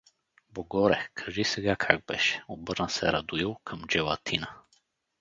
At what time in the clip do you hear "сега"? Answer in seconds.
1.43-1.75